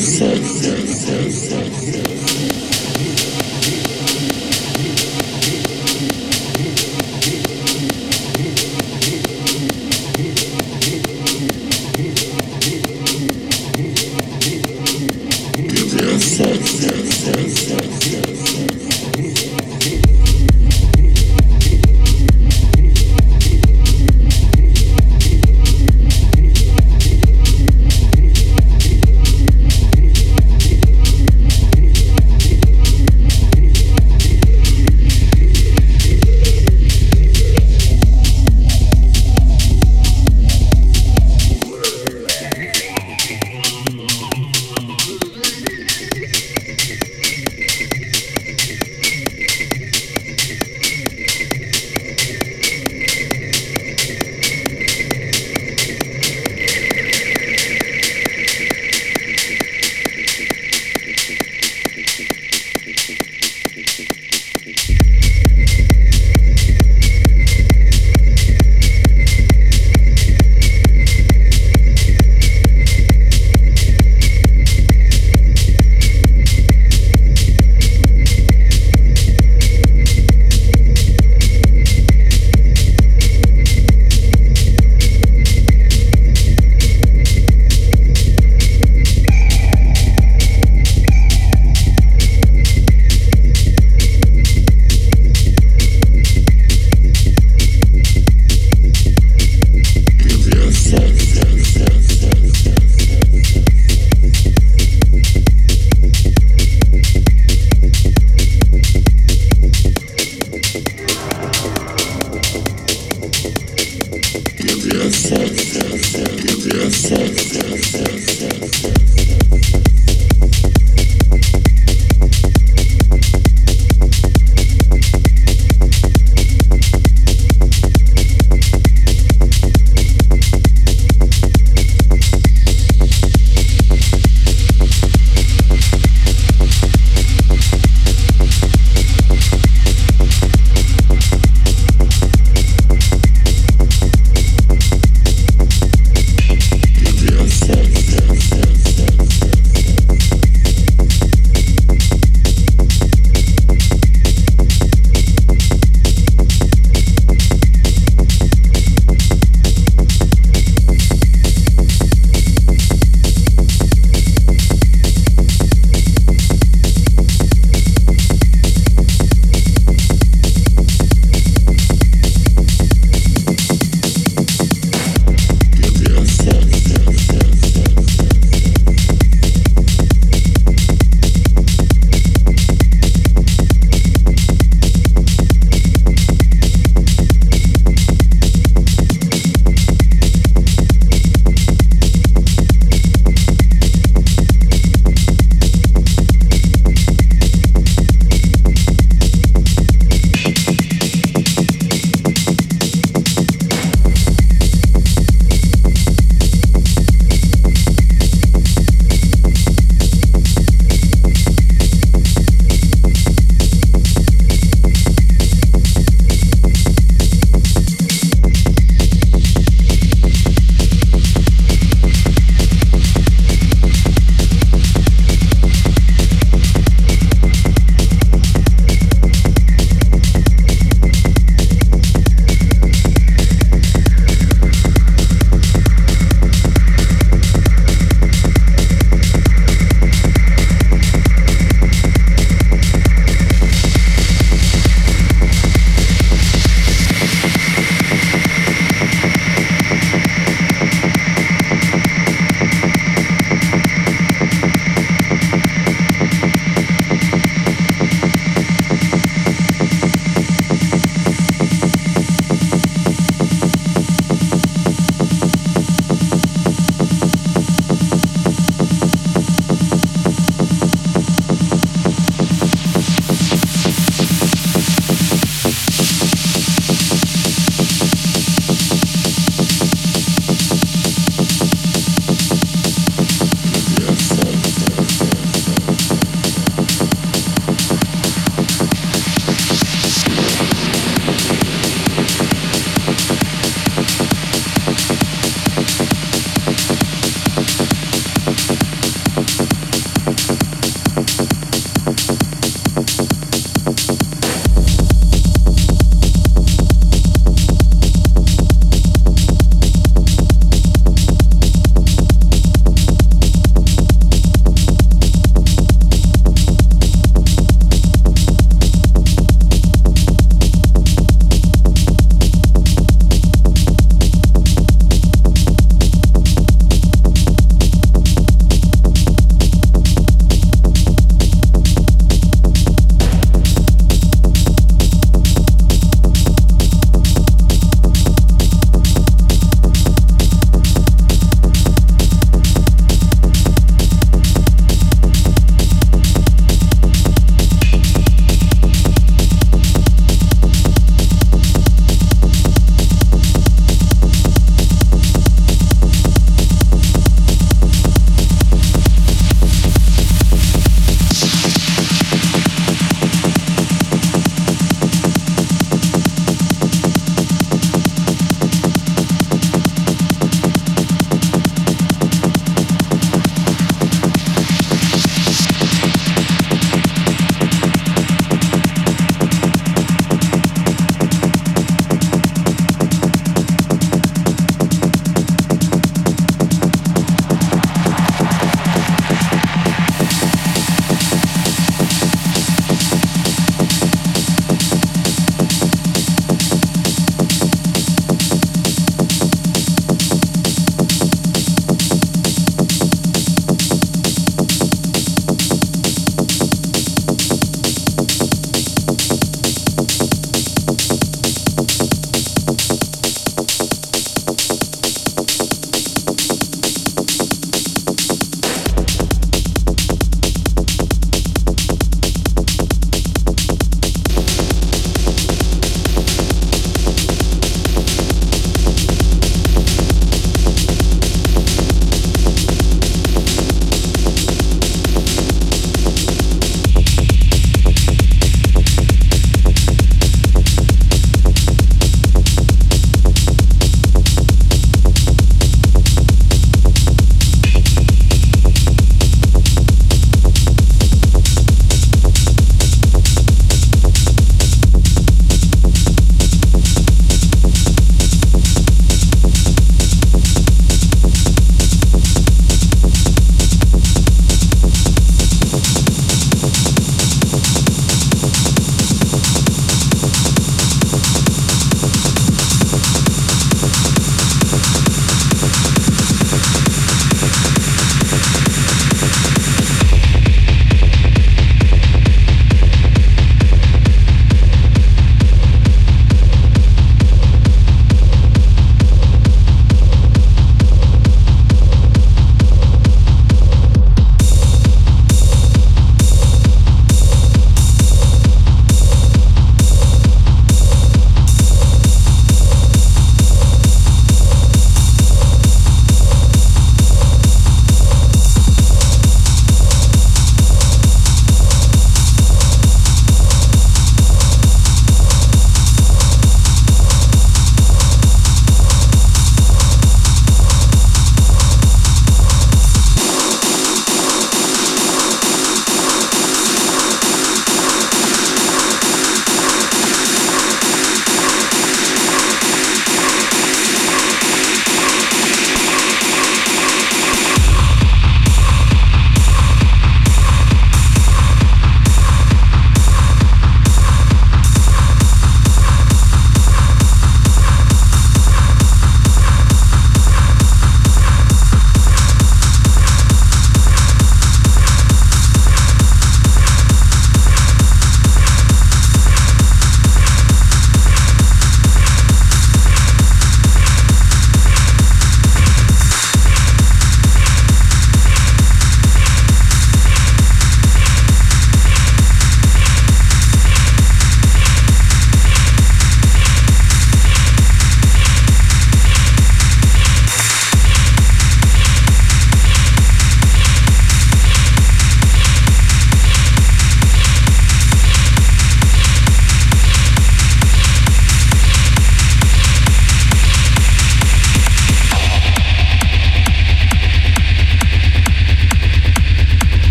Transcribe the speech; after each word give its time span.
six, 0.00 0.50
six, 0.50 0.90
six, 0.90 1.34
six, 1.34 1.76
six. 1.76 2.15